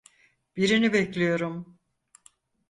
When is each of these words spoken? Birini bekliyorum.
Birini 0.57 0.93
bekliyorum. 0.93 1.79